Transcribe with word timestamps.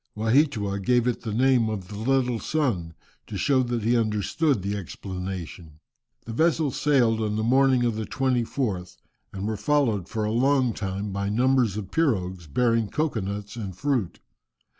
Waheatua 0.17 0.79
gave 0.83 1.05
it 1.07 1.21
the 1.21 1.31
name 1.31 1.69
of 1.69 1.87
the 1.87 1.95
"little 1.95 2.39
sun," 2.39 2.95
to 3.27 3.37
show 3.37 3.61
that 3.61 3.83
he 3.83 3.95
understood 3.95 4.63
the 4.63 4.75
explanation. 4.75 5.79
The 6.25 6.33
vessels 6.33 6.75
sailed 6.81 7.21
on 7.21 7.35
the 7.35 7.43
morning 7.43 7.85
of 7.85 7.95
the 7.95 8.07
24th, 8.07 8.97
and 9.31 9.47
were 9.47 9.57
followed 9.57 10.09
for 10.09 10.25
a 10.25 10.31
long 10.31 10.73
time 10.73 11.11
by 11.11 11.29
numbers 11.29 11.77
of 11.77 11.91
pirogues 11.91 12.47
bearing 12.47 12.89
cocoa 12.89 13.21
nuts 13.21 13.55
and 13.55 13.77
fruit. 13.77 14.19